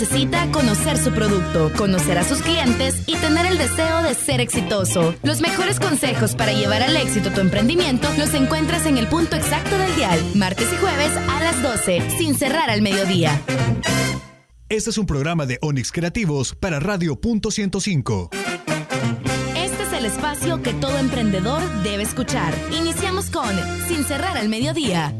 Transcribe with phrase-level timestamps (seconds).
[0.00, 5.14] necesita conocer su producto, conocer a sus clientes y tener el deseo de ser exitoso.
[5.22, 9.76] Los mejores consejos para llevar al éxito tu emprendimiento los encuentras en el punto exacto
[9.76, 13.42] del dial, martes y jueves a las 12, sin cerrar al mediodía.
[14.70, 18.30] Este es un programa de Onix Creativos para Radio Punto 105
[19.54, 22.54] Este es el espacio que todo emprendedor debe escuchar.
[22.72, 23.54] Iniciamos con
[23.86, 25.14] Sin cerrar al mediodía.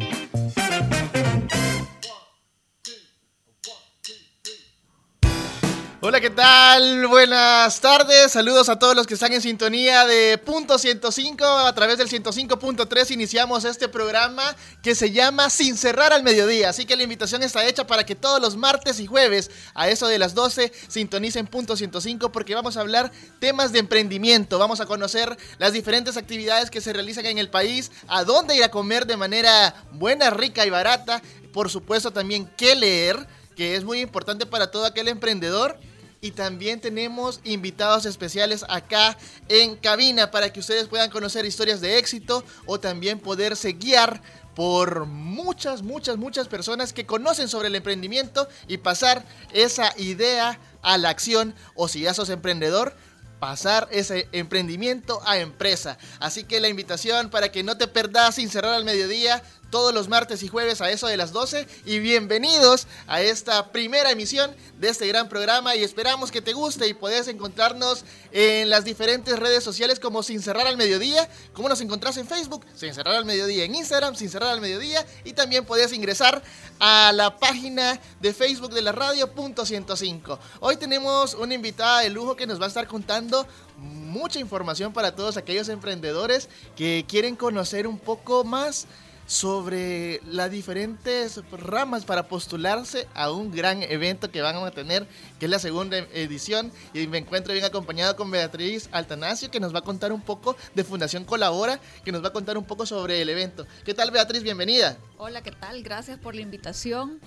[6.03, 7.07] Hola, ¿qué tal?
[7.09, 8.33] Buenas tardes.
[8.33, 11.45] Saludos a todos los que están en sintonía de punto 105.
[11.45, 16.71] A través del 105.3 iniciamos este programa que se llama Sin cerrar al mediodía.
[16.71, 20.09] Así que la invitación está hecha para que todos los martes y jueves a eso
[20.09, 24.59] de las 12 sintonicen punto 105 porque vamos a hablar temas de emprendimiento.
[24.59, 28.65] Vamos a conocer las diferentes actividades que se realizan en el país, a dónde ir
[28.65, 31.21] a comer de manera buena, rica y barata.
[31.53, 35.79] Por supuesto también qué leer que es muy importante para todo aquel emprendedor
[36.21, 39.17] y también tenemos invitados especiales acá
[39.49, 44.23] en cabina para que ustedes puedan conocer historias de éxito o también poderse guiar
[44.55, 50.99] por muchas, muchas, muchas personas que conocen sobre el emprendimiento y pasar esa idea a
[50.99, 52.95] la acción o si ya sos emprendedor,
[53.39, 55.97] pasar ese emprendimiento a empresa.
[56.19, 60.09] Así que la invitación para que no te perdas sin cerrar al mediodía todos los
[60.09, 64.89] martes y jueves a eso de las 12 y bienvenidos a esta primera emisión de
[64.89, 65.77] este gran programa.
[65.77, 70.43] Y esperamos que te guste y puedes encontrarnos en las diferentes redes sociales como Sin
[70.43, 74.29] Cerrar al Mediodía, como nos encontrás en Facebook, Sin Cerrar al Mediodía, en Instagram, Sin
[74.29, 75.07] Cerrar al Mediodía.
[75.25, 76.43] Y también puedes ingresar
[76.81, 80.39] a la página de Facebook de la radio punto 105.
[80.61, 85.15] Hoy tenemos una invitada de lujo que nos va a estar contando mucha información para
[85.15, 88.87] todos aquellos emprendedores que quieren conocer un poco más
[89.31, 95.07] sobre las diferentes ramas para postularse a un gran evento que van a tener,
[95.39, 96.73] que es la segunda edición.
[96.95, 100.57] Y me encuentro bien acompañado con Beatriz Altanasio, que nos va a contar un poco
[100.75, 103.69] de Fundación Colabora, que nos va a contar un poco sobre el evento.
[103.85, 104.43] ¿Qué tal, Beatriz?
[104.43, 104.99] Bienvenida.
[105.17, 105.85] Hola, ¿qué tal?
[105.85, 107.21] Gracias por la invitación.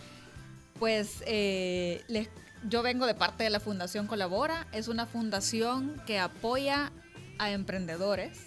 [0.80, 2.04] Pues eh,
[2.68, 4.68] yo vengo de parte de la Fundación Colabora.
[4.74, 6.92] Es una fundación que apoya
[7.40, 8.40] a emprendedores.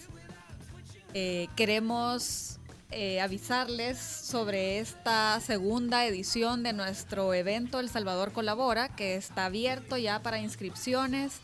[1.15, 2.56] Eh, queremos
[2.99, 9.99] eh, avisarles sobre esta segunda edición de nuestro evento El Salvador Colabora, que está abierto
[9.99, 11.35] ya para inscripciones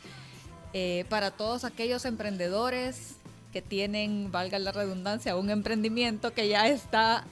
[0.73, 3.17] eh, para todos aquellos emprendedores
[3.53, 7.27] que tienen, valga la redundancia, un emprendimiento que ya está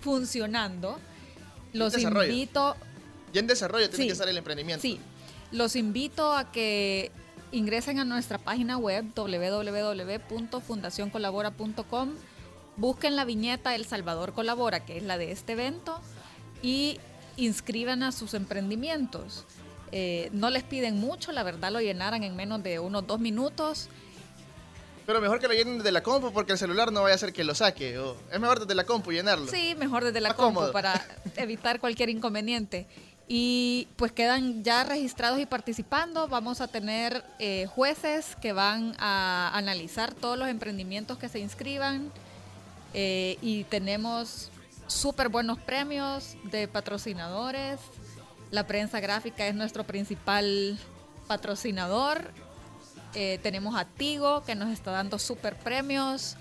[0.00, 0.98] funcionando.
[1.72, 2.76] Los invito.
[3.32, 4.82] Ya en desarrollo tiene que estar el emprendimiento.
[4.82, 5.00] Sí.
[5.52, 7.10] Los invito a que
[7.50, 12.10] ingresen a nuestra página web www.fundacioncolabora.com
[12.76, 16.00] busquen la viñeta El Salvador Colabora, que es la de este evento,
[16.62, 16.98] y
[17.36, 19.44] inscriban a sus emprendimientos.
[19.92, 23.88] Eh, no les piden mucho, la verdad lo llenaran en menos de unos dos minutos.
[25.06, 27.32] Pero mejor que lo llenen desde la compu porque el celular no vaya a hacer
[27.32, 28.00] que lo saque.
[28.32, 29.46] es mejor desde la compu llenarlo.
[29.46, 31.06] Sí, mejor desde la compu para
[31.36, 32.86] evitar cualquier inconveniente.
[33.28, 36.28] Y pues quedan ya registrados y participando.
[36.28, 42.10] Vamos a tener eh, jueces que van a analizar todos los emprendimientos que se inscriban.
[42.94, 44.50] Eh, y tenemos
[44.86, 47.80] súper buenos premios de patrocinadores.
[48.52, 50.78] La prensa gráfica es nuestro principal
[51.26, 52.30] patrocinador.
[53.14, 56.36] Eh, tenemos a Tigo que nos está dando súper premios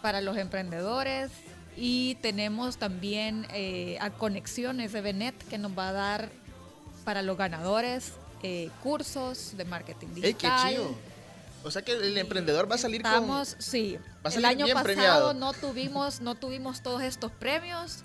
[0.00, 1.30] para los emprendedores.
[1.76, 6.30] Y tenemos también eh, a Conexiones de Benet que nos va a dar
[7.04, 8.14] para los ganadores
[8.82, 10.94] cursos de marketing digital.
[11.64, 13.62] O sea que el emprendedor va a salir Estamos, con...
[13.62, 13.98] Sí,
[14.36, 18.04] el año pasado no tuvimos, no tuvimos todos estos premios,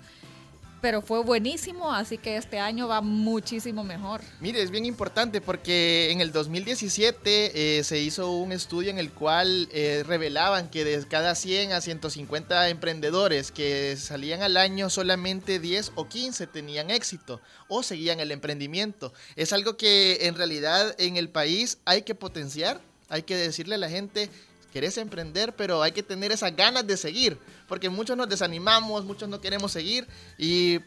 [0.80, 4.22] pero fue buenísimo, así que este año va muchísimo mejor.
[4.40, 9.12] Mire, es bien importante porque en el 2017 eh, se hizo un estudio en el
[9.12, 15.58] cual eh, revelaban que de cada 100 a 150 emprendedores que salían al año, solamente
[15.58, 19.12] 10 o 15 tenían éxito o seguían el emprendimiento.
[19.36, 22.80] Es algo que en realidad en el país hay que potenciar
[23.10, 24.30] hay que decirle a la gente,
[24.72, 27.36] querés emprender, pero hay que tener esas ganas de seguir,
[27.68, 30.06] porque muchos nos desanimamos, muchos no queremos seguir
[30.38, 30.80] y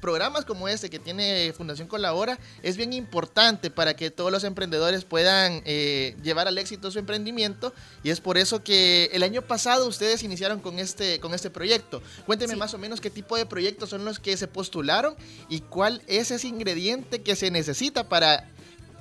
[0.00, 5.04] programas como este que tiene Fundación Colabora es bien importante para que todos los emprendedores
[5.04, 7.72] puedan eh, llevar al éxito su emprendimiento
[8.02, 12.02] y es por eso que el año pasado ustedes iniciaron con este, con este proyecto.
[12.26, 15.14] Cuénteme más o menos qué tipo de proyectos son los que se postularon
[15.48, 18.48] y cuál es ese ingrediente que se necesita para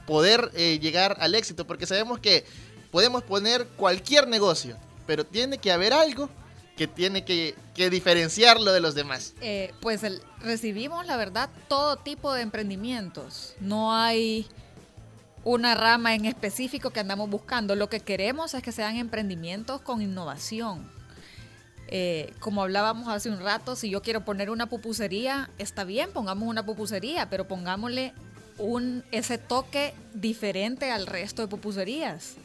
[0.05, 2.43] poder eh, llegar al éxito, porque sabemos que
[2.91, 6.29] podemos poner cualquier negocio, pero tiene que haber algo
[6.79, 9.33] que tiene que, diferenciarlo de los demás?
[9.41, 10.01] Eh, pues
[10.41, 13.53] recibimos, la verdad, todo tipo de emprendimientos.
[13.59, 14.47] No hay
[15.43, 17.75] una rama en específico que andamos buscando.
[17.75, 20.89] Lo que queremos es que sean emprendimientos con innovación.
[21.89, 26.47] Eh, como hablábamos hace un rato, si yo quiero poner una pupusería, está bien, pongamos
[26.47, 28.13] una pupusería, pero pongámosle
[28.57, 32.35] un, ese toque diferente al resto de pupuserías.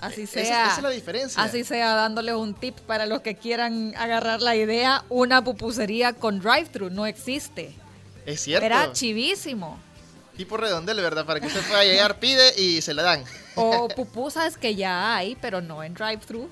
[0.00, 0.72] Así sea.
[0.72, 1.42] Esa, la diferencia.
[1.42, 6.40] Así sea dándole un tip para los que quieran agarrar la idea, una pupusería con
[6.40, 7.74] drive-thru no existe.
[8.26, 8.64] Es cierto.
[8.64, 9.78] Era chivísimo.
[10.36, 11.26] Tipo redondel, ¿verdad?
[11.26, 13.24] Para que usted pueda llegar, pide y se la dan.
[13.56, 16.48] O pupusas que ya hay, pero no en drive-thru.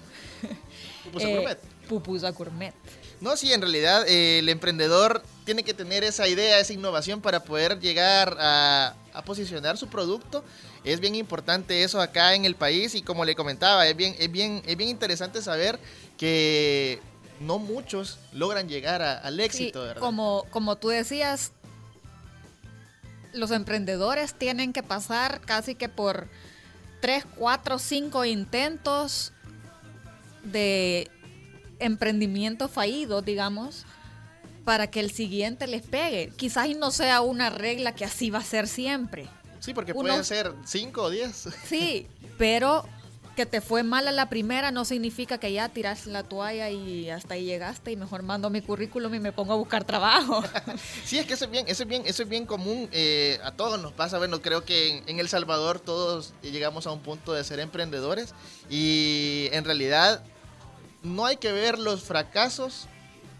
[1.04, 1.58] Pupusa eh, gourmet.
[1.88, 2.74] Pupusa gourmet.
[3.20, 7.44] No, sí, en realidad eh, el emprendedor tiene que tener esa idea, esa innovación para
[7.44, 8.94] poder llegar a,
[9.24, 10.44] posicionar su producto.
[10.86, 14.30] Es bien importante eso acá en el país y como le comentaba, es bien, es
[14.30, 15.80] bien, es bien interesante saber
[16.16, 17.00] que
[17.40, 20.00] no muchos logran llegar al éxito, ¿verdad?
[20.00, 21.50] Como, como tú decías,
[23.32, 26.28] los emprendedores tienen que pasar casi que por
[27.00, 29.32] 3, 4, 5 intentos
[30.44, 31.10] de
[31.80, 33.86] emprendimiento fallido, digamos,
[34.64, 36.30] para que el siguiente les pegue.
[36.36, 39.28] Quizás no sea una regla que así va a ser siempre.
[39.60, 41.48] Sí, porque pueden ser 5 o 10.
[41.66, 42.06] Sí,
[42.38, 42.84] pero
[43.36, 47.10] que te fue mal a la primera no significa que ya tiraste la toalla y
[47.10, 50.42] hasta ahí llegaste y mejor mando mi currículum y me pongo a buscar trabajo.
[51.04, 52.88] sí, es que eso es bien, eso es bien, eso es bien común.
[52.92, 54.18] Eh, a todos nos pasa.
[54.18, 58.34] Bueno, creo que en, El Salvador todos llegamos a un punto de ser emprendedores
[58.70, 60.24] y en realidad
[61.02, 62.88] no hay que ver los fracasos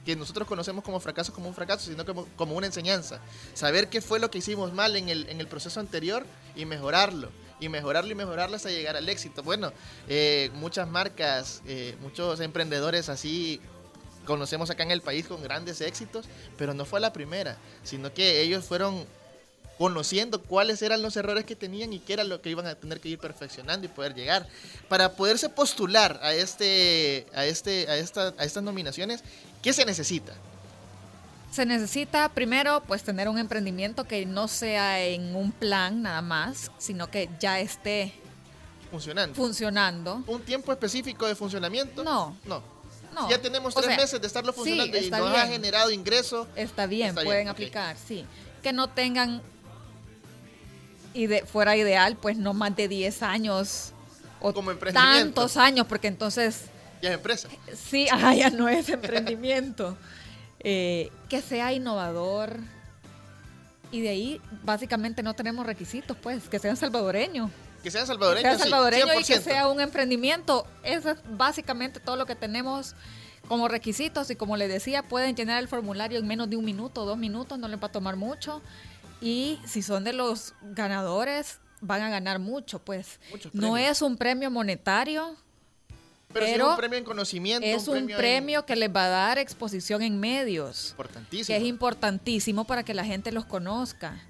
[0.07, 3.21] que nosotros conocemos como fracasos como un fracaso, sino como, como una enseñanza.
[3.55, 6.25] Saber qué fue lo que hicimos mal en el, en el proceso anterior
[6.55, 9.43] y mejorarlo y mejorarlo y mejorarlo hasta llegar al éxito.
[9.43, 9.73] Bueno,
[10.09, 13.61] eh, muchas marcas, eh, muchos emprendedores así
[14.25, 16.27] conocemos acá en el país con grandes éxitos,
[16.57, 19.07] pero no fue la primera, sino que ellos fueron
[19.79, 23.01] conociendo cuáles eran los errores que tenían y qué era lo que iban a tener
[23.01, 24.47] que ir perfeccionando y poder llegar.
[24.89, 29.23] Para poderse postular a este, a este, a esta, a estas nominaciones,
[29.67, 30.33] ¿qué se necesita?
[31.51, 36.71] Se necesita primero pues tener un emprendimiento que no sea en un plan nada más,
[36.79, 38.13] sino que ya esté
[38.93, 39.35] funcionando.
[39.35, 40.23] Funcionando.
[40.29, 42.05] ¿Un tiempo específico de funcionamiento?
[42.05, 42.37] No.
[42.45, 42.63] No.
[43.13, 43.29] no.
[43.29, 46.47] Ya tenemos tres meses de estarlo funcionando y nos ha generado ingreso.
[46.55, 48.25] Está bien, pueden aplicar, sí.
[48.63, 49.43] Que no tengan
[51.13, 53.91] y de, fuera ideal, pues no más de 10 años
[54.41, 56.67] o Como tantos años, porque entonces...
[57.07, 57.49] Ya es empresa.
[57.75, 59.97] Sí, ah, ya no es emprendimiento.
[60.61, 62.57] Eh, que sea innovador.
[63.93, 67.51] Y de ahí, básicamente, no tenemos requisitos, pues, que sean salvadoreños.
[67.83, 68.51] Que sean salvadoreños.
[68.51, 70.67] Que sea salvadoreño y que sea un emprendimiento.
[70.83, 72.97] Eso es básicamente todo lo que tenemos
[73.47, 74.29] como requisitos.
[74.31, 77.59] Y como les decía, pueden llenar el formulario en menos de un minuto, dos minutos,
[77.61, 78.61] no les va a tomar mucho.
[79.21, 83.21] Y si son de los ganadores, van a ganar mucho, pues.
[83.53, 85.37] No es un premio monetario,
[86.45, 87.67] pero, es un premio en conocimiento.
[87.67, 90.91] Es un premio, que les va a dar exposición en medios.
[90.91, 91.47] Importantísimo.
[91.47, 94.21] Que es importantísimo para que la gente los conozca.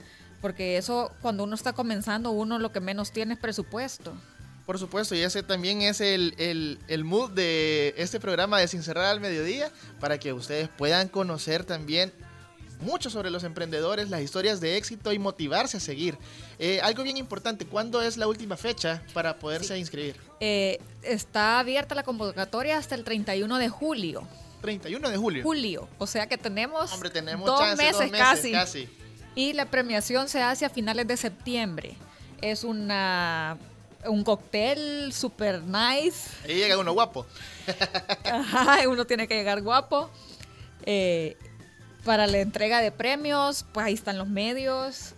[0.40, 4.14] Porque eso, cuando uno está comenzando, uno lo que menos tiene es presupuesto.
[4.66, 8.82] Por supuesto, y ese también es el, el, el, mood de este programa de Sin
[8.82, 9.70] Cerrar al Mediodía,
[10.00, 12.12] para que ustedes puedan conocer también
[12.81, 16.19] mucho sobre los emprendedores, las historias de éxito y motivarse a seguir.
[16.58, 20.16] Eh, algo bien importante, ¿cuándo es la última fecha para poderse inscribir?
[20.40, 24.26] Eh, está abierta la convocatoria hasta el 31 de julio.
[24.62, 25.42] 31 de julio.
[25.42, 28.88] Julio, o sea que tenemos, Hombre, tenemos dos, meses, casi.
[29.35, 31.95] Y la premiación se hace a finales de septiembre.
[32.40, 33.59] Es una
[34.09, 36.30] un cóctel super nice.
[36.45, 37.26] Ahí llega uno guapo.
[38.25, 40.11] Ajá, uno tiene que llegar guapo.
[40.85, 41.37] Eh,
[42.06, 45.14] para la entrega de premios, pues ahí están los medios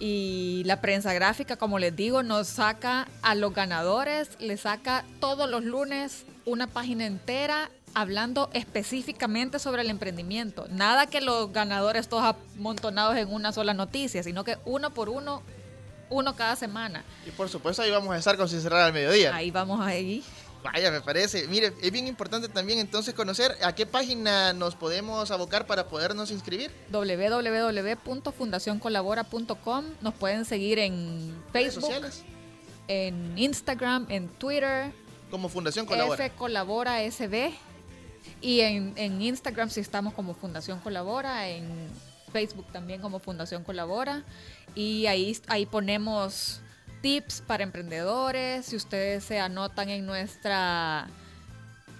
[0.00, 5.48] y la prensa gráfica, como les digo, nos saca a los ganadores, les saca todos
[5.48, 10.66] los lunes una página entera hablando específicamente sobre el emprendimiento.
[10.70, 15.40] Nada que los ganadores todos amontonados en una sola noticia, sino que uno por uno,
[16.10, 17.04] uno cada semana.
[17.24, 19.34] Y por supuesto ahí vamos a estar con Sin Cerrar al Mediodía.
[19.34, 20.24] Ahí vamos ahí.
[20.64, 21.46] Vaya, me parece.
[21.48, 26.30] Mire, es bien importante también entonces conocer a qué página nos podemos abocar para podernos
[26.30, 26.70] inscribir.
[26.90, 29.84] www.fundacioncolabora.com.
[30.00, 31.92] Nos pueden seguir en Facebook,
[32.88, 34.90] en Instagram, en Twitter.
[35.30, 36.24] Como Fundación Colabora.
[36.24, 37.52] F Colabora SB.
[38.40, 41.90] Y en, en Instagram si estamos como Fundación Colabora, en
[42.32, 44.24] Facebook también como Fundación Colabora.
[44.74, 46.62] Y ahí, ahí ponemos
[47.04, 48.64] tips para emprendedores.
[48.64, 51.06] Si ustedes se anotan en nuestra,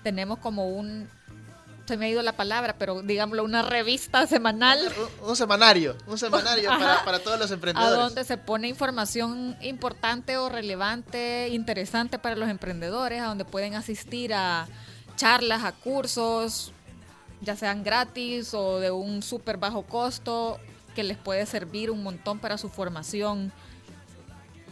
[0.02, 1.06] tenemos como un
[1.84, 4.80] se me ha ido la palabra, pero digámoslo, una revista semanal.
[5.20, 6.70] Un, semanario, un semanario
[7.04, 7.98] para, todos los emprendedores.
[7.98, 13.74] A donde se pone información importante o relevante, interesante para los emprendedores, a donde pueden
[13.74, 14.66] asistir a
[15.16, 16.72] charlas, a cursos,
[17.42, 20.58] ya sean gratis o de un súper bajo costo,
[20.94, 23.52] que les puede servir un montón para su formación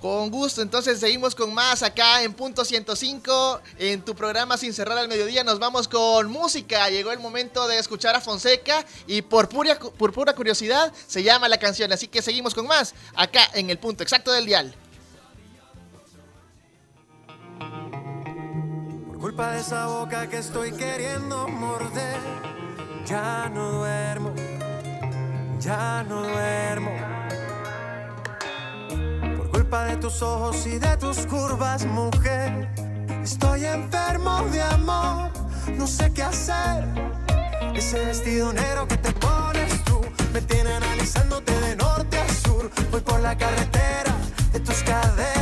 [0.00, 4.96] Con gusto, entonces seguimos con más acá en Punto 105, en tu programa Sin Cerrar
[4.96, 5.44] al Mediodía.
[5.44, 6.88] Nos vamos con música.
[6.88, 11.50] Llegó el momento de escuchar a Fonseca y por pura, por pura curiosidad se llama
[11.50, 11.92] la canción.
[11.92, 14.74] Así que seguimos con más acá en el punto exacto del dial.
[19.30, 22.18] Culpa de esa boca que estoy queriendo morder.
[23.06, 24.34] Ya no duermo,
[25.60, 26.90] ya no duermo.
[29.36, 32.68] Por culpa de tus ojos y de tus curvas, mujer.
[33.22, 35.30] Estoy enfermo de amor,
[35.78, 36.84] no sé qué hacer.
[37.72, 40.00] Ese vestido negro que te pones tú
[40.32, 42.68] me tiene analizándote de norte a sur.
[42.90, 44.12] Voy por la carretera
[44.52, 45.39] de tus caderas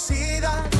[0.00, 0.79] conocida.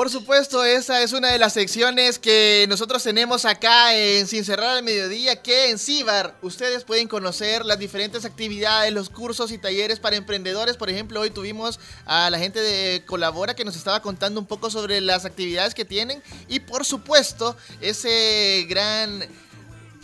[0.00, 4.78] Por supuesto, esa es una de las secciones que nosotros tenemos acá en Sin Cerrar
[4.78, 10.00] al Mediodía, que en CIBAR ustedes pueden conocer las diferentes actividades, los cursos y talleres
[10.00, 10.78] para emprendedores.
[10.78, 14.70] Por ejemplo, hoy tuvimos a la gente de Colabora que nos estaba contando un poco
[14.70, 19.28] sobre las actividades que tienen y por supuesto ese gran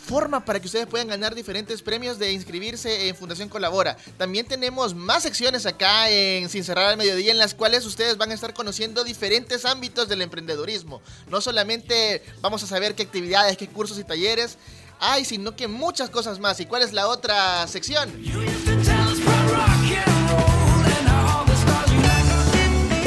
[0.07, 3.97] forma para que ustedes puedan ganar diferentes premios de inscribirse en Fundación Colabora.
[4.17, 8.31] También tenemos más secciones acá en Sin Cerrar al Mediodía en las cuales ustedes van
[8.31, 11.01] a estar conociendo diferentes ámbitos del emprendedorismo.
[11.29, 14.57] No solamente vamos a saber qué actividades, qué cursos y talleres
[14.99, 16.59] hay, sino que muchas cosas más.
[16.61, 18.09] ¿Y cuál es la otra sección?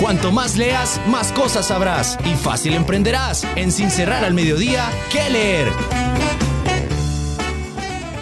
[0.00, 3.45] Cuanto más leas, más cosas sabrás y fácil emprenderás.
[3.57, 6.50] En Sin Cerrar al Mediodía, ¿qué leer?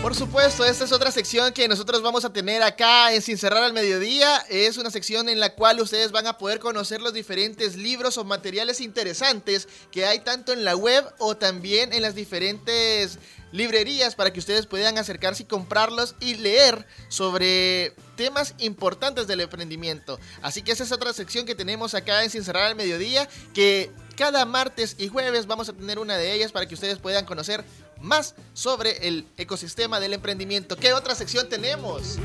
[0.08, 3.62] Por supuesto, esta es otra sección que nosotros vamos a tener acá en Sin Cerrar
[3.62, 4.38] al Mediodía.
[4.48, 8.24] Es una sección en la cual ustedes van a poder conocer los diferentes libros o
[8.24, 13.18] materiales interesantes que hay tanto en la web o también en las diferentes
[13.52, 20.18] librerías para que ustedes puedan acercarse y comprarlos y leer sobre temas importantes del emprendimiento.
[20.40, 23.90] Así que esa es otra sección que tenemos acá en Sin Cerrar al Mediodía que
[24.16, 27.62] cada martes y jueves vamos a tener una de ellas para que ustedes puedan conocer
[28.00, 30.76] más sobre el ecosistema del emprendimiento.
[30.76, 32.18] ¿Qué otra sección tenemos?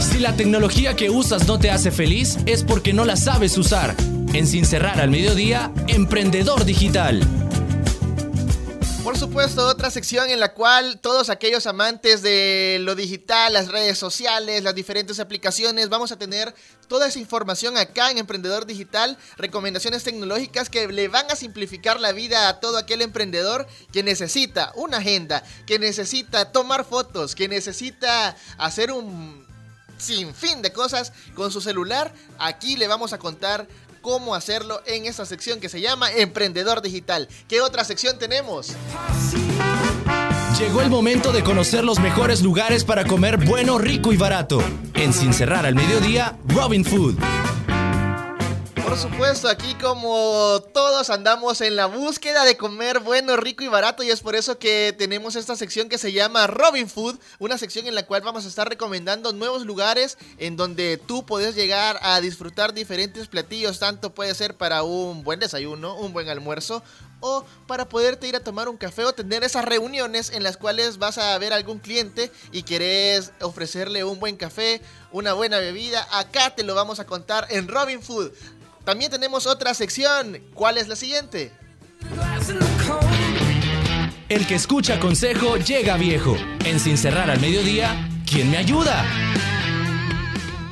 [0.00, 3.94] Si la tecnología que usas no te hace feliz, es porque no la sabes usar.
[4.32, 7.20] En Sin Cerrar al Mediodía, Emprendedor Digital.
[9.02, 13.96] Por supuesto, otra sección en la cual todos aquellos amantes de lo digital, las redes
[13.96, 16.54] sociales, las diferentes aplicaciones, vamos a tener
[16.86, 22.12] toda esa información acá en Emprendedor Digital, recomendaciones tecnológicas que le van a simplificar la
[22.12, 28.36] vida a todo aquel emprendedor que necesita una agenda, que necesita tomar fotos, que necesita
[28.58, 29.46] hacer un
[29.96, 32.12] sinfín de cosas con su celular.
[32.38, 33.66] Aquí le vamos a contar
[34.00, 37.28] cómo hacerlo en esta sección que se llama Emprendedor Digital.
[37.48, 38.74] ¿Qué otra sección tenemos?
[40.58, 44.62] Llegó el momento de conocer los mejores lugares para comer bueno, rico y barato.
[44.94, 47.16] En Sin Cerrar al Mediodía, Robin Food.
[48.82, 54.02] Por supuesto, aquí como todos andamos en la búsqueda de comer bueno, rico y barato
[54.02, 57.86] y es por eso que tenemos esta sección que se llama Robin Food, una sección
[57.86, 62.20] en la cual vamos a estar recomendando nuevos lugares en donde tú puedes llegar a
[62.20, 66.82] disfrutar diferentes platillos, tanto puede ser para un buen desayuno, un buen almuerzo
[67.20, 70.98] o para poderte ir a tomar un café o tener esas reuniones en las cuales
[70.98, 74.80] vas a ver a algún cliente y querés ofrecerle un buen café,
[75.12, 78.32] una buena bebida, acá te lo vamos a contar en Robin Food.
[78.84, 80.42] También tenemos otra sección.
[80.54, 81.52] ¿Cuál es la siguiente?
[84.28, 86.36] El que escucha consejo llega viejo.
[86.64, 89.04] En Sin Cerrar al Mediodía, ¿quién me ayuda?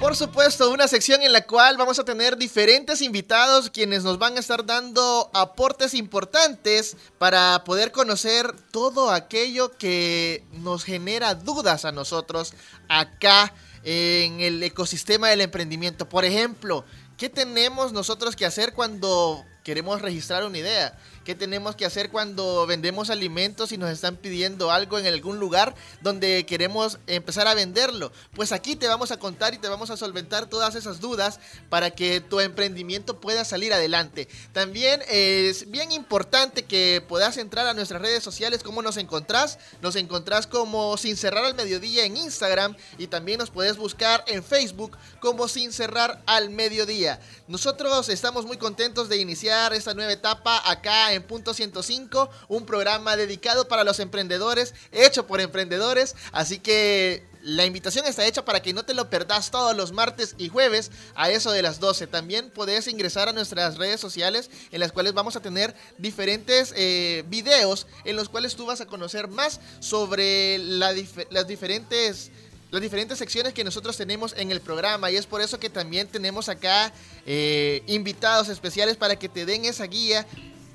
[0.00, 4.36] Por supuesto, una sección en la cual vamos a tener diferentes invitados quienes nos van
[4.36, 11.90] a estar dando aportes importantes para poder conocer todo aquello que nos genera dudas a
[11.90, 12.54] nosotros
[12.88, 16.08] acá en el ecosistema del emprendimiento.
[16.08, 16.84] Por ejemplo,
[17.18, 20.96] ¿Qué tenemos nosotros que hacer cuando queremos registrar una idea?
[21.28, 25.74] ¿Qué tenemos que hacer cuando vendemos alimentos y nos están pidiendo algo en algún lugar
[26.00, 28.10] donde queremos empezar a venderlo?
[28.32, 31.38] Pues aquí te vamos a contar y te vamos a solventar todas esas dudas
[31.68, 34.26] para que tu emprendimiento pueda salir adelante.
[34.54, 38.62] También es bien importante que puedas entrar a nuestras redes sociales.
[38.62, 39.58] ¿Cómo nos encontrás?
[39.82, 44.42] Nos encontrás como Sin Cerrar al Mediodía en Instagram y también nos puedes buscar en
[44.42, 47.20] Facebook como Sin Cerrar al Mediodía.
[47.48, 53.16] Nosotros estamos muy contentos de iniciar esta nueva etapa acá en Punto 105, un programa
[53.16, 56.14] dedicado para los emprendedores, hecho por emprendedores.
[56.32, 60.34] Así que la invitación está hecha para que no te lo perdas todos los martes
[60.38, 62.06] y jueves a eso de las 12.
[62.06, 67.24] También puedes ingresar a nuestras redes sociales en las cuales vamos a tener diferentes eh,
[67.28, 72.30] videos en los cuales tú vas a conocer más sobre las diferentes
[72.70, 76.06] las diferentes secciones que nosotros tenemos en el programa y es por eso que también
[76.06, 76.92] tenemos acá
[77.24, 80.26] eh, invitados especiales para que te den esa guía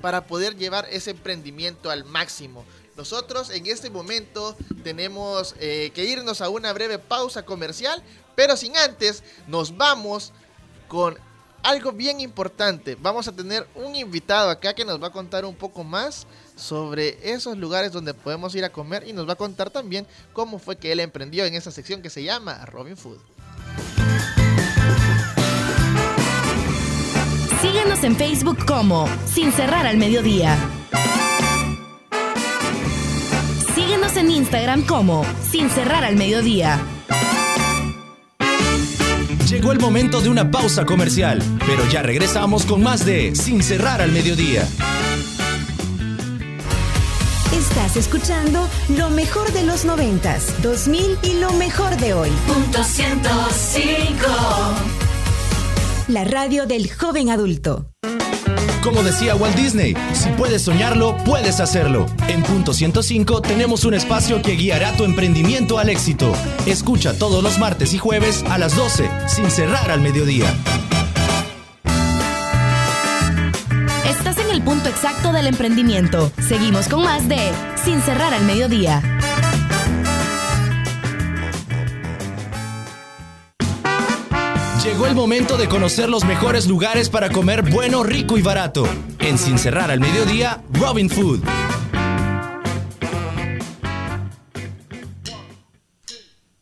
[0.03, 2.65] para poder llevar ese emprendimiento al máximo.
[2.97, 8.03] Nosotros en este momento tenemos eh, que irnos a una breve pausa comercial,
[8.35, 10.33] pero sin antes nos vamos
[10.89, 11.17] con
[11.63, 12.97] algo bien importante.
[12.99, 17.17] Vamos a tener un invitado acá que nos va a contar un poco más sobre
[17.23, 20.75] esos lugares donde podemos ir a comer y nos va a contar también cómo fue
[20.75, 23.19] que él emprendió en esa sección que se llama Robin Food.
[27.73, 30.55] Síguenos en Facebook como Sin Cerrar al Mediodía.
[33.73, 36.79] Síguenos en Instagram como Sin Cerrar al Mediodía.
[39.49, 44.03] Llegó el momento de una pausa comercial, pero ya regresamos con más de Sin cerrar
[44.03, 44.67] al mediodía.
[47.51, 52.29] Estás escuchando lo mejor de los noventas, 2000 y lo mejor de hoy.
[52.45, 55.02] Punto 105.
[56.13, 57.89] La radio del joven adulto.
[58.83, 62.05] Como decía Walt Disney, si puedes soñarlo, puedes hacerlo.
[62.27, 66.31] En Punto 105 tenemos un espacio que guiará tu emprendimiento al éxito.
[66.67, 70.53] Escucha todos los martes y jueves a las 12, sin cerrar al mediodía.
[74.07, 76.31] Estás en el punto exacto del emprendimiento.
[76.47, 77.39] Seguimos con más de
[77.83, 79.12] Sin cerrar al mediodía.
[84.83, 88.83] Llegó el momento de conocer los mejores lugares para comer bueno, rico y barato.
[89.19, 91.39] En Sin cerrar al mediodía, Robin Food.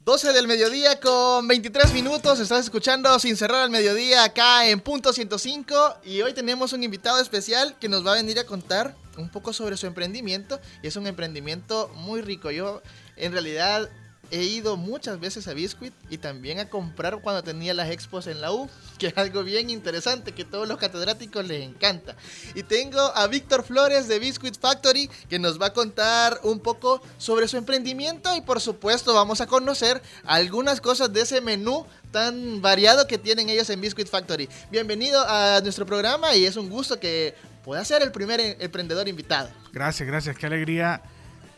[0.01, 2.39] 12 del mediodía con 23 minutos.
[2.39, 5.75] Estás escuchando Sin cerrar al mediodía acá en Punto 105.
[6.03, 9.51] Y hoy tenemos un invitado especial que nos va a venir a contar un poco
[9.51, 10.59] sobre su emprendimiento.
[10.83, 12.51] Y es un emprendimiento muy rico.
[12.51, 12.83] Yo,
[13.15, 13.89] en realidad,
[14.31, 18.41] he ido muchas veces a Biscuit y también a comprar cuando tenía las expos en
[18.41, 22.15] la U, que es algo bien interesante que a todos los catedráticos les encanta.
[22.55, 27.01] Y tengo a Víctor Flores de Biscuit Factory que nos va a contar un poco
[27.17, 32.61] sobre su emprendimiento y por supuesto vamos a conocer algunas cosas de ese menú tan
[32.61, 34.49] variado que tienen ellos en Biscuit Factory.
[34.71, 39.49] Bienvenido a nuestro programa y es un gusto que pueda ser el primer emprendedor invitado.
[39.71, 41.01] Gracias, gracias, qué alegría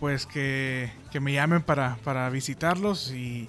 [0.03, 3.47] pues que, que me llamen para, para, visitarlos y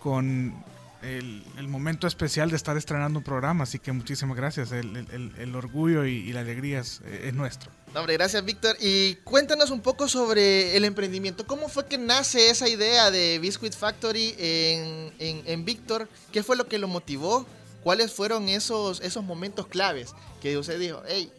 [0.00, 0.54] con
[1.00, 6.04] el, momento especial de estar estrenando un programa, así que muchísimas gracias, el, el, orgullo
[6.04, 7.72] y, la alegría es, es nuestro.
[7.94, 8.76] No, hombre, gracias Víctor.
[8.80, 11.46] Y cuéntanos un poco sobre el emprendimiento.
[11.46, 16.06] ¿Cómo fue que nace esa idea de Biscuit Factory en, en, en Víctor?
[16.32, 17.46] ¿Qué fue lo que lo motivó?
[17.82, 20.12] ¿Cuáles fueron esos, esos momentos claves
[20.42, 21.32] que usted dijo, hey,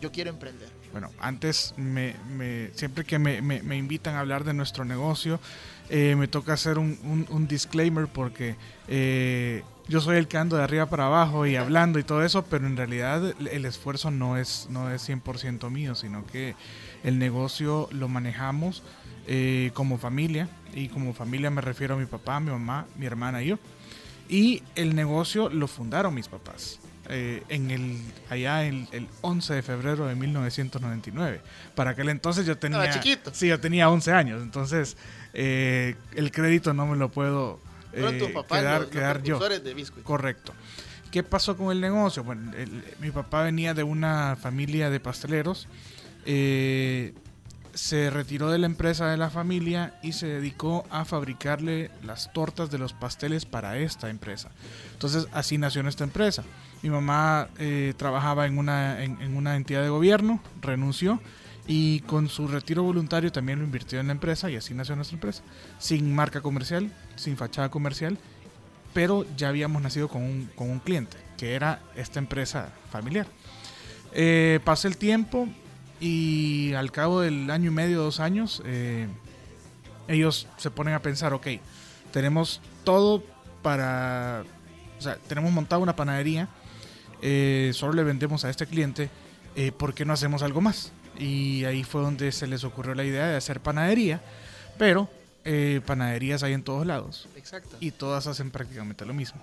[0.00, 0.81] yo quiero emprender?
[0.92, 5.40] Bueno, antes, me, me, siempre que me, invitan a hablar de nuestro negocio,
[5.88, 8.56] eh, me toca hacer un disclaimer porque
[8.88, 12.44] eh, yo soy el que ando de arriba para abajo y hablando y todo eso,
[12.44, 16.54] pero en realidad el esfuerzo no es, no es 100% mío, sino que
[17.04, 18.82] el negocio lo manejamos
[19.26, 23.42] eh, como familia, y como familia me refiero a mi papá, mi mamá, mi hermana
[23.42, 23.58] y yo.
[24.28, 26.81] Y el negocio lo fundaron mis papás
[27.14, 27.98] eh, en el
[28.30, 31.40] allá el, el, 11 de febrero de 1999.
[31.74, 32.80] Para aquel entonces yo tenía...
[32.80, 33.30] Ah, chiquito.
[33.34, 34.96] Sí, yo tenía 11 años, entonces
[35.34, 37.60] eh, el crédito no me lo puedo
[37.92, 39.38] eh, tu papá, quedar, los, quedar los yo.
[39.38, 39.86] De.
[40.02, 40.52] Correcto.
[41.10, 42.24] ¿Qué pasó con el negocio?
[42.24, 45.68] Bueno, el, mi papá venía de una familia de pasteleros.
[46.24, 47.12] Eh,
[47.74, 52.70] se retiró de la empresa de la familia y se dedicó a fabricarle las tortas
[52.70, 54.50] de los pasteles para esta empresa.
[54.92, 56.44] Entonces así nació nuestra empresa.
[56.82, 61.20] Mi mamá eh, trabajaba en una, en, una entidad de gobierno, renunció
[61.66, 65.14] y con su retiro voluntario también lo invirtió en la empresa y así nació nuestra
[65.14, 65.42] empresa.
[65.78, 68.18] Sin marca comercial, sin fachada comercial,
[68.92, 73.26] pero ya habíamos nacido con un, con un cliente, que era esta empresa familiar.
[74.12, 75.48] Eh, pasó el tiempo
[76.00, 79.06] y al cabo del año y medio, dos años, eh,
[80.08, 81.46] ellos se ponen a pensar, ok,
[82.10, 83.22] tenemos todo
[83.62, 84.42] para,
[84.98, 86.48] o sea, tenemos montado una panadería,
[87.22, 89.08] eh, solo le vendemos a este cliente,
[89.56, 90.92] eh, ¿por qué no hacemos algo más?
[91.18, 94.20] Y ahí fue donde se les ocurrió la idea de hacer panadería,
[94.78, 95.08] pero
[95.44, 97.28] eh, panaderías hay en todos lados.
[97.36, 97.76] Exacto.
[97.80, 99.40] Y todas hacen prácticamente lo mismo.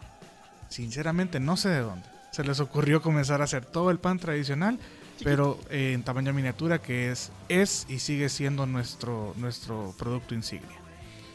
[0.70, 2.08] Sinceramente no sé de dónde.
[2.32, 4.80] Se les ocurrió comenzar a hacer todo el pan tradicional,
[5.24, 10.78] pero eh, en tamaño miniatura, que es, es y sigue siendo nuestro, nuestro producto insignia.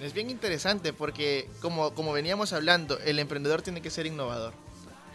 [0.00, 4.54] Es bien interesante porque, como, como veníamos hablando, el emprendedor tiene que ser innovador.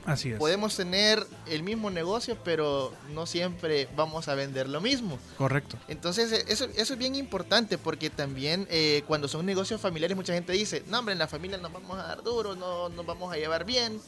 [0.10, 0.38] Así es.
[0.40, 5.20] Podemos tener el mismo negocio, pero no siempre vamos a vender lo mismo.
[5.38, 5.78] Correcto.
[5.88, 10.54] Entonces, eso, eso es bien importante porque también eh, cuando son negocios familiares, mucha gente
[10.54, 13.38] dice, no, hombre, en la familia nos vamos a dar duro, no nos vamos a
[13.38, 14.02] llevar bien.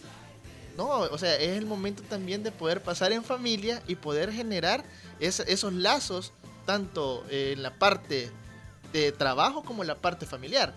[0.77, 4.83] No, o sea, es el momento también de poder pasar en familia y poder generar
[5.19, 6.31] es, esos lazos,
[6.65, 8.31] tanto en la parte
[8.93, 10.73] de trabajo como en la parte familiar.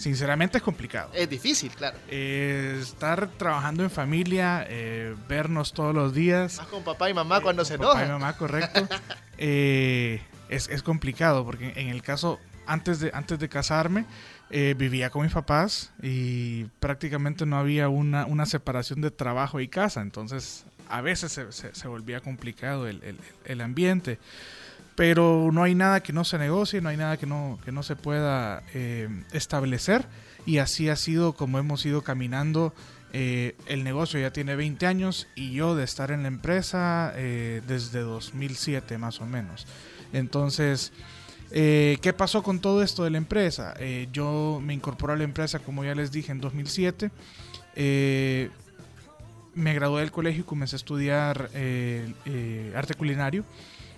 [0.00, 1.10] Sinceramente es complicado.
[1.12, 1.98] Es difícil, claro.
[2.08, 6.56] Eh, estar trabajando en familia, eh, vernos todos los días.
[6.56, 8.08] Más con papá y mamá eh, cuando se papá enojan.
[8.08, 8.88] y mamá, correcto.
[9.38, 14.04] Es, es, complicado porque en el caso, antes de, antes de casarme,
[14.50, 20.00] vivía con mis papás y prácticamente no había una, una separación de trabajo y casa.
[20.00, 24.18] Entonces, a veces se, se, se volvía complicado el, el, el ambiente
[25.00, 27.82] pero no hay nada que no se negocie, no hay nada que no, que no
[27.82, 30.04] se pueda eh, establecer
[30.44, 32.74] y así ha sido como hemos ido caminando
[33.12, 37.60] Eh, el negocio ya tiene 20 años y yo de estar en la empresa eh,
[37.66, 39.66] desde 2007 más o menos.
[40.12, 40.92] Entonces,
[41.50, 43.74] eh, ¿qué pasó con todo esto de la empresa?
[44.12, 47.10] yo me incorporé a la empresa, como ya les dije, en 2007.
[49.54, 51.50] me gradué del colegio y comencé a estudiar
[52.76, 53.44] arte culinario.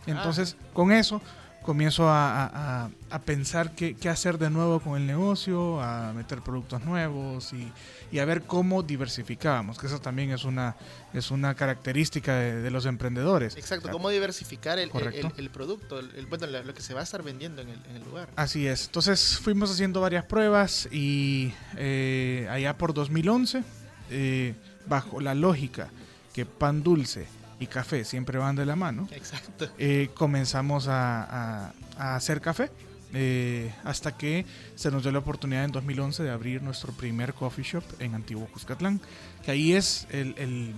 [0.06, 1.20] Entonces, con eso
[1.62, 2.90] comienzo a,
[3.24, 8.42] pensar qué, hacer de nuevo con el negocio, a meter productos nuevos y, a ver
[8.42, 10.76] cómo diversificábamos, que eso también es una,
[11.14, 13.56] es una característica de, los emprendedores.
[13.56, 14.90] Exacto, cómo diversificar el,
[15.36, 18.28] el, producto, el, bueno, lo que se va a estar vendiendo en el, lugar.
[18.36, 23.62] Así es, entonces fuimos haciendo varias pruebas y eh, allá por 2011,
[24.10, 24.54] eh,
[24.86, 25.88] bajo la lógica
[26.34, 27.26] que pan dulce
[27.62, 29.08] y café siempre van de la mano.
[29.12, 29.68] Exacto.
[29.78, 32.70] Eh, comenzamos a, hacer café.
[33.14, 37.62] Eh, hasta que se nos dio la oportunidad en 2011 de abrir nuestro primer coffee
[37.62, 39.02] shop en Antiguo Cuscatlán,
[39.44, 40.74] que ahí es el,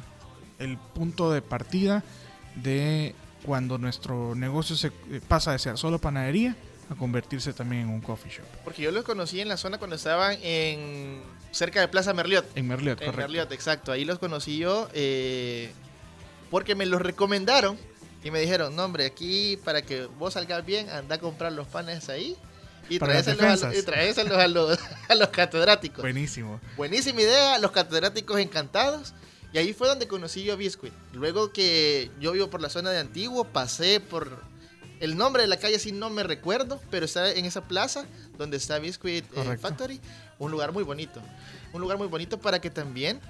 [0.94, 2.02] punto de partida
[2.56, 6.56] de cuando nuestro negocio se eh, pasa de ser solo panadería
[6.90, 8.46] a convertirse también en un coffee shop.
[8.64, 12.44] Porque yo los conocí en la zona cuando estaban en cerca de Plaza Merliot.
[12.56, 13.92] En Merliot, en Merliot, exacto.
[13.92, 14.88] Ahí los conocí yo.
[14.92, 15.72] Eh,
[16.54, 17.76] porque me los recomendaron
[18.22, 21.66] y me dijeron, no hombre, aquí para que vos salgas bien, anda a comprar los
[21.66, 22.36] panes ahí
[22.88, 26.02] y traéselos, a, los, a, los, catedráticos.
[26.02, 26.60] Buenísimo.
[26.76, 29.14] Buenísima idea, los catedráticos encantados.
[29.52, 30.92] Y ahí fue donde conocí yo a Biscuit.
[31.12, 34.40] Luego que yo vivo por la zona de Antiguo, pasé por
[35.00, 38.06] el nombre de la calle, sí no me recuerdo, pero está en esa plaza
[38.38, 40.00] donde está Biscuit eh, Factory.
[40.38, 41.20] Un lugar muy bonito.
[41.72, 43.20] Un lugar muy bonito para que también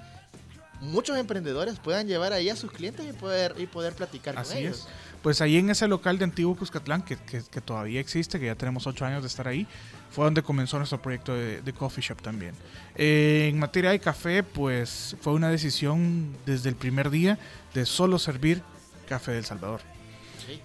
[0.81, 4.57] muchos emprendedores puedan llevar ahí a sus clientes y poder, y poder platicar Así con
[4.57, 4.79] ellos.
[4.79, 4.87] Es.
[5.21, 8.85] Pues ahí en ese local de Antiguo Cuscatlán, que, que, todavía existe, que ya tenemos
[8.85, 9.65] ocho años de estar ahí,
[10.11, 12.53] fue donde comenzó nuestro proyecto de, coffee shop también.
[12.95, 17.39] Eh, en materia de café, pues fue una decisión desde el primer día
[17.73, 18.61] de solo servir
[19.09, 19.81] café del Salvador.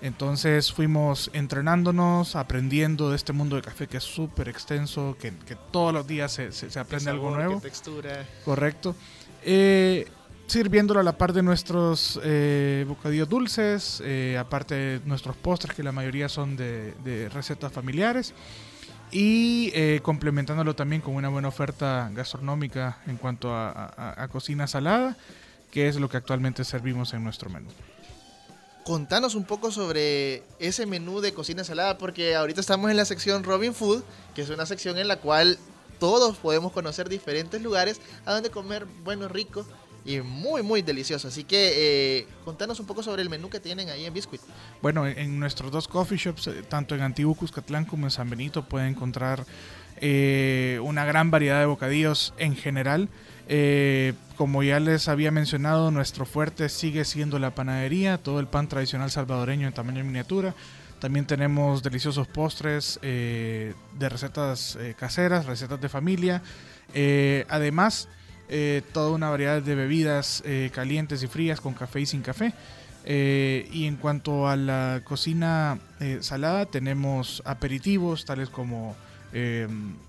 [0.03, 5.57] Entonces fuimos entrenándonos, aprendiendo de este mundo de café que es súper extenso, que, que,
[5.57, 7.61] todos los días se, se, aprende algo nuevo.
[7.61, 8.27] textura.
[8.44, 8.94] Correcto.
[9.42, 10.07] Eh,
[10.50, 15.85] sirviéndolo a la par de nuestros eh, bocadillos dulces, eh, aparte de nuestros postres, que
[15.85, 18.35] la mayoría son de, recetas familiares,
[19.12, 25.16] y eh, complementándolo también con una buena oferta gastronómica en cuanto a, cocina salada,
[25.70, 27.68] que es lo que actualmente servimos en nuestro menú.
[28.85, 33.44] Contanos un poco sobre ese menú de cocina salada, porque ahorita estamos en la sección
[33.44, 34.03] Robin Food,
[34.35, 35.59] que es una sección en la cual
[36.01, 39.65] todos podemos conocer diferentes lugares a donde comer bueno, rico
[40.05, 41.29] y muy, muy delicioso.
[41.29, 44.41] Así que eh, contanos un poco sobre el menú que tienen ahí en Biscuit.
[44.83, 48.65] Bueno, en nuestros dos coffee shops, eh, tanto en Antiguo Cuscatlán como en San Benito,
[48.65, 49.45] pueden encontrar
[50.01, 53.09] eh, una gran variedad de bocadillos en general.
[54.37, 59.11] como ya les había mencionado, nuestro fuerte sigue siendo la panadería, todo el pan tradicional
[59.11, 60.55] salvadoreño en tamaño miniatura.
[61.01, 66.43] También tenemos deliciosos postres eh, de recetas eh, caseras, recetas de familia.
[66.95, 68.09] Eh, además,
[68.93, 72.53] toda una variedad de bebidas calientes y frías con café y sin café.
[73.07, 75.79] y en cuanto a la cocina
[76.19, 78.97] salada, tenemos aperitivos tales como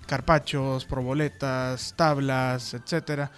[0.06, 3.30] carpachos, proboletas, tablas, etcétera.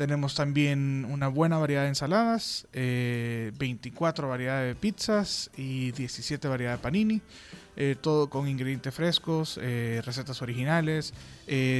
[0.00, 6.78] Tenemos también una buena variedad de ensaladas, 24 eh, variedades de pizzas y 17 variedades
[6.78, 7.20] de panini.
[7.76, 11.12] Eh, todo con ingredientes frescos, eh, recetas originales,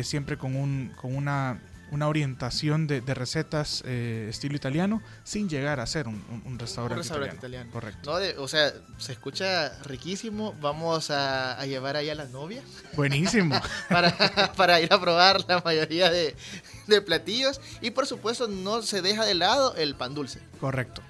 [0.03, 5.87] siempre con, un, con una una orientación de, recetas eh, estilo italiano sin llegar a
[5.87, 7.71] ser un, restaurante, italiano.
[7.73, 8.13] Correcto.
[8.39, 10.55] o sea, se escucha riquísimo.
[10.61, 12.63] Vamos a, llevar ahí a la novia.
[12.95, 13.61] Buenísimo.
[13.89, 16.35] para, ir a probar la mayoría de,
[17.05, 17.61] platillos.
[17.81, 20.41] Y por supuesto, no se deja de lado el pan dulce.
[20.61, 21.03] Correcto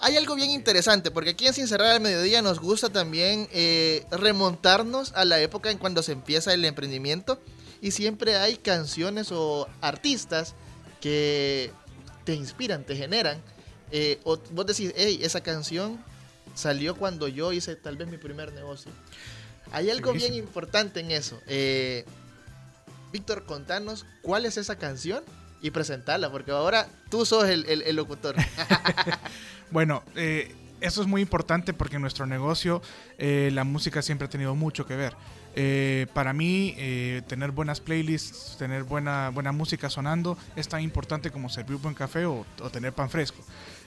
[0.00, 4.04] hay algo bien interesante, porque aquí en Sin Cerrar al Mediodía nos gusta también eh,
[4.10, 7.40] remontarnos a la época en cuando se empieza el emprendimiento
[7.84, 10.54] y siempre hay canciones o artistas
[11.02, 11.70] que
[12.24, 13.42] te inspiran, te generan.
[13.90, 16.02] Eh, o vos decís, hey, esa canción
[16.54, 18.90] salió cuando yo hice tal vez mi primer negocio.
[19.70, 21.38] Hay algo bien importante en eso.
[21.46, 22.06] Eh,
[23.12, 25.22] Víctor, contanos cuál es esa canción
[25.60, 28.34] y presentarla, porque ahora tú sos el, el, locutor.
[29.70, 32.80] bueno, eh, eso es muy importante porque en nuestro negocio
[33.18, 35.14] la música siempre ha tenido mucho que ver.
[35.56, 41.30] Eh, para mí, eh, tener buenas playlists, tener buena, buena música sonando es tan importante
[41.30, 43.38] como servir buen café o, tener pan fresco.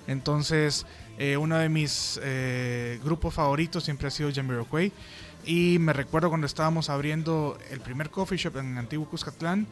[0.08, 0.86] Entonces,
[1.18, 2.20] eh, uno de mis
[3.04, 4.92] grupos favoritos siempre ha sido Jamiroquai.
[5.46, 9.68] Y me recuerdo cuando estábamos abriendo el primer coffee shop en Antiguo Cuscatlán,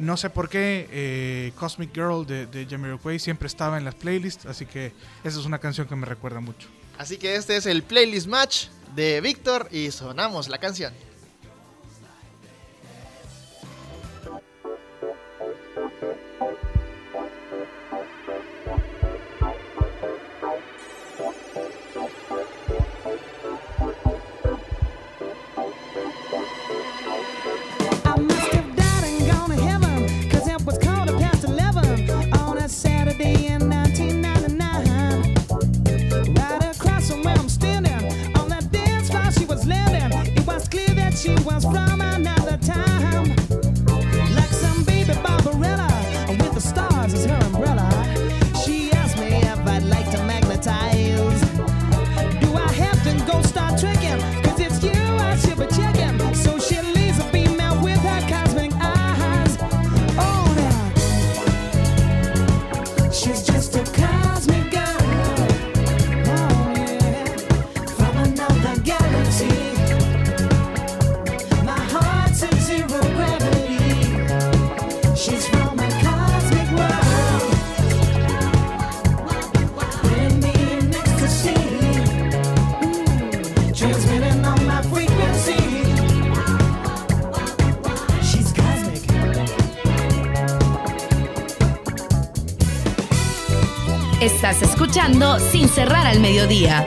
[0.00, 4.46] no sé por qué eh, Cosmic Girl de, de Jamiroquai siempre estaba en las playlists,
[4.46, 6.68] así que esa es una canción que me recuerda mucho.
[6.96, 10.92] Así que este es el playlist match de Víctor y sonamos la canción.
[95.50, 96.86] Sin cerrar al mediodía.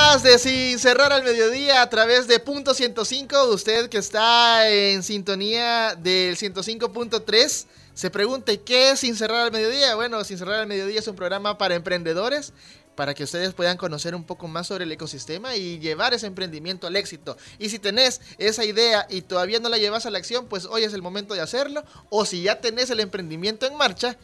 [0.00, 3.44] De Sin Cerrar al Mediodía a través de Punto 105.
[3.44, 9.94] Usted que está en sintonía del 105.3 se pregunte ¿qué es Sin Cerrar al Mediodía?
[9.94, 12.54] Bueno, Sin Cerrar al Mediodía es un programa para emprendedores
[12.96, 16.86] para que ustedes puedan conocer un poco más sobre el ecosistema y llevar ese emprendimiento
[16.86, 17.36] al éxito.
[17.58, 20.82] Y si tenés esa idea y todavía no la llevas a la acción, pues hoy
[20.82, 21.84] es el momento de hacerlo.
[22.08, 24.18] O si ya tenés el emprendimiento en marcha,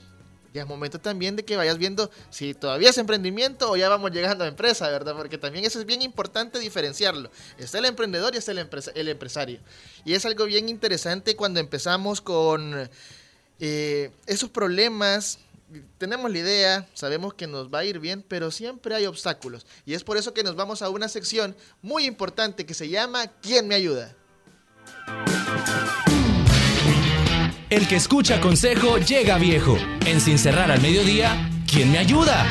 [0.53, 4.11] ya es momento también de que vayas viendo si todavía es emprendimiento o ya vamos
[4.11, 5.15] llegando a empresa, ¿verdad?
[5.17, 7.31] Porque también eso es bien importante diferenciarlo.
[7.59, 9.61] Está el emprendedor y está el, el empresario.
[10.05, 12.89] Y es algo bien interesante cuando empezamos con
[13.61, 15.39] eh, esos problemas.
[15.99, 19.67] Tenemos la idea, sabemos que nos va a ir bien, pero siempre hay obstáculos.
[19.85, 23.27] Y es por eso que nos vamos a una sección muy importante que se llama
[23.43, 24.15] ¿Quién me ayuda?
[27.69, 29.77] El que escucha consejo llega viejo.
[30.07, 32.47] En Sin Cerrar al Mediodía, ¿quién me ayuda?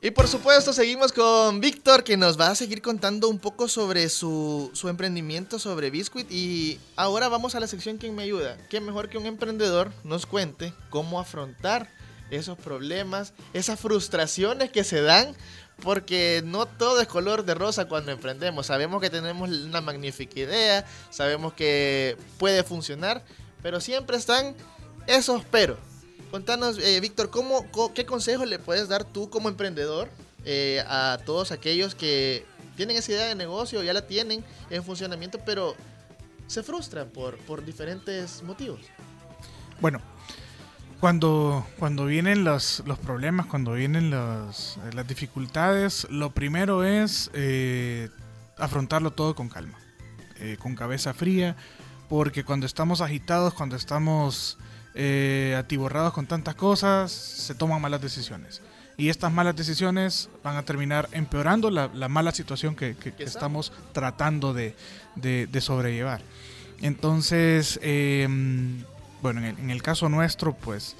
[0.00, 4.08] Y por supuesto seguimos con Víctor que nos va a seguir contando un poco sobre
[4.10, 8.56] su, su, emprendimiento sobre Biscuit y ahora vamos a la sección ¿Quién me ayuda?
[8.70, 11.90] ¿Quién mejor que un emprendedor nos cuente cómo afrontar
[12.30, 15.34] esos problemas, esas frustraciones que se dan
[15.82, 18.66] porque no todo es color de rosa cuando emprendemos.
[18.66, 23.24] Sabemos que tenemos una magnífica idea, sabemos que puede funcionar,
[23.62, 24.54] pero siempre están
[25.06, 25.78] esos pero.
[26.30, 27.64] Contanos, eh, Víctor, ¿cómo,
[27.94, 30.10] ¿qué consejo le puedes dar tú como emprendedor
[30.44, 32.44] eh, a todos aquellos que
[32.76, 35.74] tienen esa idea de negocio, ya la tienen en funcionamiento, pero
[36.46, 38.80] se frustran por, por diferentes motivos?
[39.80, 40.02] Bueno,
[41.00, 48.08] cuando, cuando vienen los, los problemas, cuando vienen los, las dificultades, lo primero es eh,
[48.56, 49.78] afrontarlo todo con calma,
[50.40, 51.56] eh, con cabeza fría,
[52.08, 54.58] porque cuando estamos agitados, cuando estamos
[54.94, 58.60] eh, atiborrados con tantas cosas, se toman malas decisiones.
[58.96, 63.72] Y estas malas decisiones van a terminar empeorando la, la mala situación que, que, estamos
[63.92, 64.74] tratando de,
[65.14, 66.20] de, de sobrellevar.
[66.80, 68.26] Entonces, eh,
[69.22, 70.96] bueno, en el, caso nuestro, pues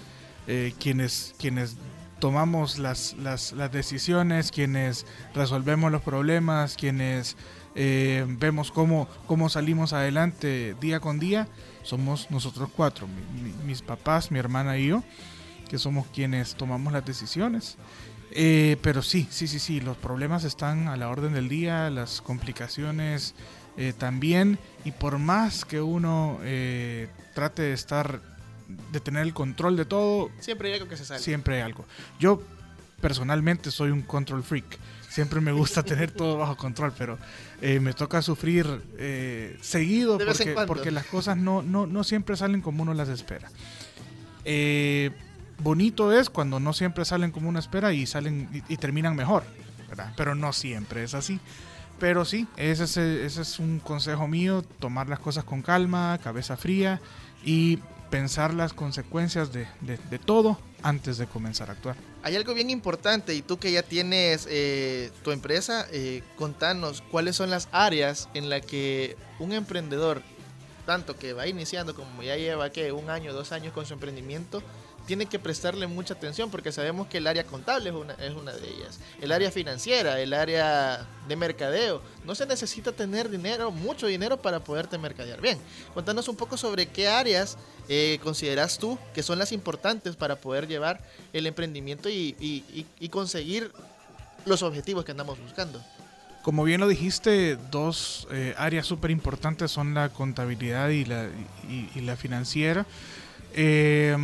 [0.47, 1.77] eh, quienes, quienes
[2.19, 7.37] tomamos las, las, las, decisiones, quienes resolvemos los problemas, quienes
[7.75, 11.49] eh, vemos cómo, cómo salimos adelante día con día,
[11.83, 13.07] somos nosotros cuatro,
[13.65, 15.05] mis papás, mi hermana y yo,
[15.69, 17.77] que somos quienes tomamos las decisiones.
[18.31, 22.21] Eh, pero sí, sí, sí, sí, los problemas están a la orden del día, las
[22.21, 23.35] complicaciones
[23.99, 26.39] también, y por más que uno
[27.35, 28.21] trate de estar,
[28.93, 30.31] de tener el control de todo.
[30.41, 31.21] Siempre hay algo que se sale.
[31.21, 31.85] Siempre hay algo.
[32.19, 32.43] Yo
[33.01, 34.79] personalmente soy un control freak.
[35.09, 37.19] Siempre me gusta tener todo bajo control, pero
[37.63, 38.67] eh, me toca sufrir
[38.99, 43.51] eh, seguido porque, porque, las cosas no, no, no, siempre salen como uno las espera.
[44.45, 45.11] Eh,
[45.59, 49.45] bonito es cuando no siempre salen como uno espera y salen y, terminan mejor,
[49.89, 50.13] ¿verdad?
[50.17, 51.41] pero no siempre es así.
[51.99, 56.57] Pero sí, ese es, ese es un consejo mío, tomar las cosas con calma, cabeza
[56.57, 57.01] fría
[57.45, 57.79] y
[58.11, 61.97] pensar las consecuencias de, de, todo antes de comenzar a actuar.
[62.23, 67.37] Hay algo bien importante y tú que ya tienes eh, tu empresa, eh, contanos cuáles
[67.37, 70.23] son las áreas en las que un emprendedor,
[70.87, 74.63] tanto que va iniciando como ya lleva que un año, dos años con su emprendimiento,
[75.09, 79.01] tiene que prestarle mucha atención porque sabemos que el área contable es una, de ellas.
[79.23, 82.03] El área financiera, el área de mercadeo.
[82.27, 85.59] No se necesita tener dinero, mucho dinero para poderte mercadear bien.
[85.95, 87.57] Cuéntanos un poco sobre qué áreas
[87.89, 91.01] eh, consideras tú que son las importantes para poder llevar
[91.33, 93.73] el emprendimiento y, conseguir
[94.45, 95.83] los objetivos que andamos buscando.
[96.43, 101.31] Como bien lo dijiste, dos eh, áreas súper importantes son la contabilidad y la,
[101.67, 102.85] y, la financiera.
[103.55, 104.15] Eh,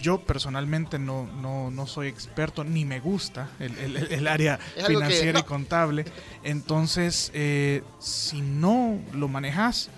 [0.00, 5.42] yo personalmente no, no, no, soy experto ni me gusta el, el, área financiera y
[5.42, 6.04] contable.
[6.44, 9.90] Entonces, eh, si no lo manejas,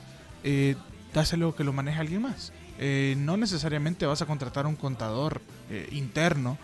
[0.45, 0.77] eh,
[1.13, 2.53] dáselo que lo maneje alguien más.
[2.79, 5.41] Eh, no necesariamente vas a contratar un contador
[5.71, 6.59] eh, interno,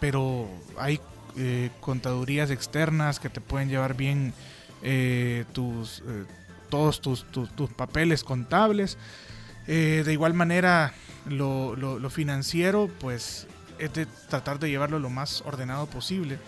[0.00, 1.00] pero hay
[1.80, 4.34] contadurías externas que te pueden llevar bien
[5.52, 6.02] tus,
[6.68, 8.98] todos tus, tus, tus papeles contables.
[9.66, 10.92] de igual manera,
[11.28, 13.46] lo, lo, financiero, pues
[13.78, 16.38] es de tratar de llevarlo lo más ordenado posible.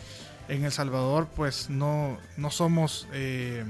[0.49, 3.65] En El Salvador, pues no, no somos eh,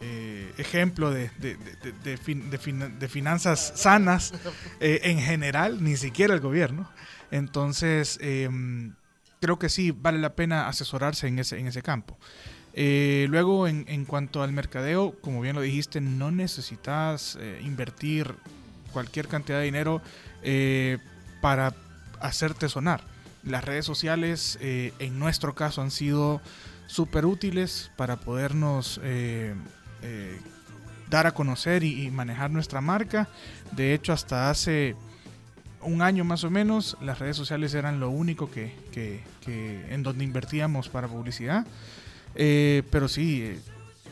[0.00, 1.56] eh, ejemplo de, de,
[2.04, 4.32] de, finanzas sanas
[4.80, 6.88] eh, en general, ni siquiera el gobierno.
[7.32, 8.94] Entonces, em,
[9.40, 12.16] creo que sí vale la pena asesorarse en ese, en ese campo.
[12.74, 18.36] luego, en, en, cuanto al mercadeo, como bien lo dijiste, no necesitas invertir
[18.90, 20.02] cualquier cantidad de dinero
[20.42, 20.98] eh,
[21.40, 21.74] para
[22.20, 23.02] hacerte sonar.
[23.44, 26.40] Las redes sociales eh, en nuestro caso han sido
[26.86, 29.54] súper útiles para podernos eh,
[31.08, 33.28] dar a conocer y, manejar nuestra marca.
[33.72, 34.96] De hecho, hasta hace
[35.80, 40.24] un año más o menos, las redes sociales eran lo único que, que en donde
[40.24, 41.66] invertíamos para publicidad.
[42.34, 43.58] pero sí,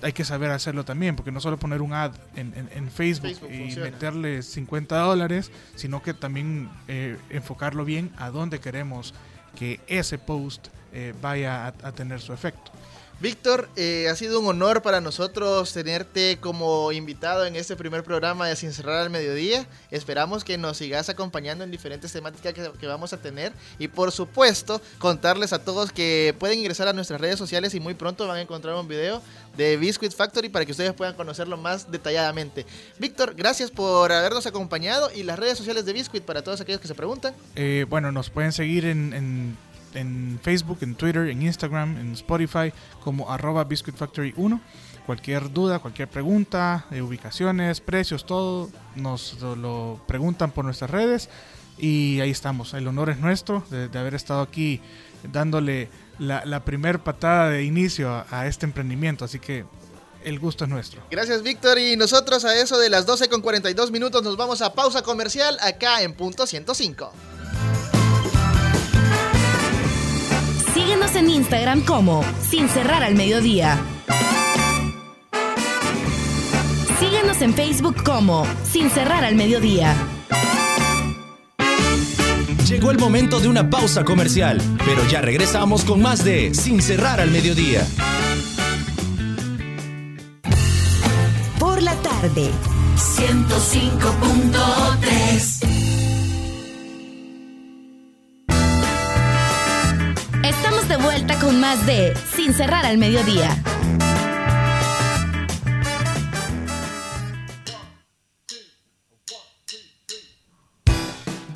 [0.02, 4.42] hay que saber hacerlo también, porque no solo poner un ad en, Facebook, y meterle
[4.42, 9.14] 50 dólares, sino que también eh, enfocarlo bien a dónde queremos
[9.56, 12.72] que ese post eh, vaya a tener su efecto.
[13.20, 18.46] Víctor, eh, ha sido un honor para nosotros tenerte como invitado en este primer programa
[18.46, 19.66] de Sin Cerrar al Mediodía.
[19.90, 24.80] Esperamos que nos sigas acompañando en diferentes temáticas que, vamos a tener y por supuesto
[24.98, 28.40] contarles a todos que pueden ingresar a nuestras redes sociales y muy pronto van a
[28.40, 29.20] encontrar un video
[29.56, 32.66] de Biscuit Factory para que ustedes puedan conocerlo más detalladamente.
[33.00, 36.86] Víctor, gracias por habernos acompañado y las redes sociales de Biscuit para todos aquellos que
[36.86, 37.34] se preguntan.
[37.56, 39.56] Eh, bueno, nos pueden seguir en en
[40.42, 42.72] Facebook, en Twitter, en Instagram, en Spotify
[43.02, 44.60] como arroba Biscuit Factory 1.
[45.06, 51.30] Cualquier duda, cualquier pregunta, de ubicaciones, precios, todo, nos lo, preguntan por nuestras redes
[51.78, 52.74] y ahí estamos.
[52.74, 54.82] El honor es nuestro de, haber estado aquí
[55.32, 55.88] dándole
[56.18, 59.24] la, la primer patada de inicio a, este emprendimiento.
[59.24, 59.64] Así que
[60.24, 61.02] el gusto es nuestro.
[61.10, 61.78] Gracias, Víctor.
[61.78, 65.56] Y nosotros a eso de las 12 con 42 minutos nos vamos a pausa comercial
[65.62, 67.12] acá en punto 105.
[70.88, 73.78] Síguenos en Instagram como Sin Cerrar al Mediodía.
[76.98, 79.94] Síguenos en Facebook como Sin Cerrar al Mediodía.
[82.66, 87.20] Llegó el momento de una pausa comercial, pero ya regresamos con más de Sin Cerrar
[87.20, 87.86] al Mediodía.
[91.58, 92.50] Por la tarde.
[92.96, 95.17] 105.3
[102.34, 103.54] Sin Cerrar al Mediodía.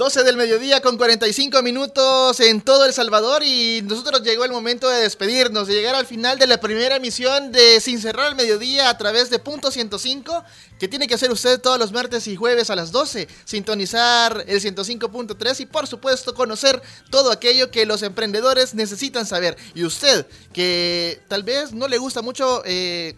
[0.03, 4.88] 12 del mediodía con 45 minutos en todo El Salvador y nosotros llegó el momento
[4.88, 8.90] de despedirnos, de llegar al final de la primera emisión de Sin Cerrar al Mediodía
[8.90, 10.42] a través de Punto 105,
[10.80, 14.61] que tiene que hacer usted todos los martes y jueves a las 12, sintonizar el
[14.61, 19.57] 105.3 y por supuesto conocer todo aquello que los emprendedores necesitan saber.
[19.72, 22.64] Y usted, que tal vez no le gusta mucho...
[22.64, 23.14] Eh,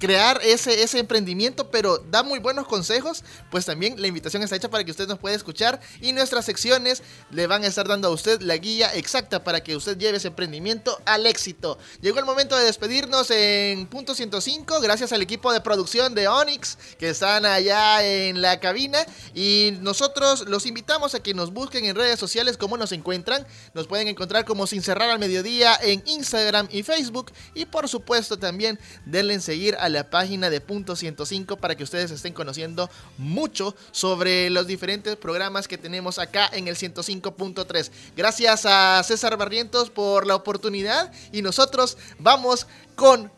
[0.00, 4.70] crear ese, ese emprendimiento, pero da muy buenos consejos, pues también la invitación está hecha
[4.70, 8.10] para que usted nos pueda escuchar y nuestras secciones le van a estar dando a
[8.10, 11.78] usted la guía exacta para que usted lleve ese emprendimiento al éxito.
[12.00, 16.78] Llegó el momento de despedirnos en punto 105, gracias al equipo de producción de Onyx
[16.98, 18.98] que están allá en la cabina
[19.34, 23.46] y nosotros los invitamos a que nos busquen en redes sociales como nos encuentran.
[23.74, 28.38] Nos pueden encontrar como Sin Cerrar al Mediodía en Instagram y Facebook y por supuesto
[28.38, 32.90] también denle en seguir a la página de Punto 105 para que ustedes estén conociendo
[33.18, 37.90] mucho sobre los diferentes programas que tenemos acá en el 105.3.
[38.16, 43.30] Gracias a César Barrientos por la oportunidad y nosotros vamos con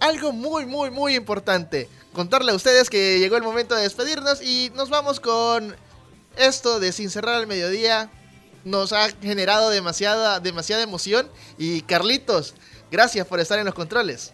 [0.00, 1.88] algo muy, muy, muy importante.
[2.12, 5.74] Contarle a ustedes que llegó el momento de despedirnos y nos vamos con
[6.36, 8.10] esto de Sin Cerrar al Mediodía.
[8.64, 11.28] Nos ha generado demasiada, demasiada emoción
[11.58, 12.54] y Carlitos,
[12.90, 14.33] gracias por estar en los controles.